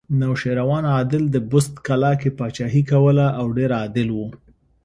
[0.19, 4.19] نوشیروان عادل د بست کلا کې پاچاهي کوله او ډېر عادل و